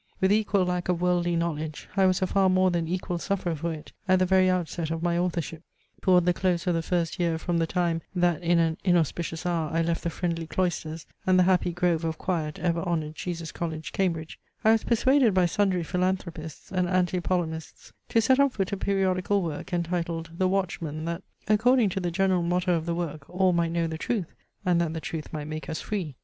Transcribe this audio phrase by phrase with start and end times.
[0.19, 3.71] With equal lack of worldly knowledge, I was a far more than equal sufferer for
[3.71, 5.61] it, at the very outset of my authorship.
[6.01, 9.69] Toward the close of the first year from the time, that in an inauspicious hour
[9.71, 13.91] I left the friendly cloisters, and the happy grove of quiet, ever honoured Jesus College,
[13.91, 18.77] Cambridge, I was persuaded by sundry philanthropists and Anti polemists to set on foot a
[18.77, 23.53] periodical work, entitled THE WATCHMAN, that, according to the general motto of the work, all
[23.53, 24.33] might know the truth,
[24.65, 26.15] and that the truth might make us free!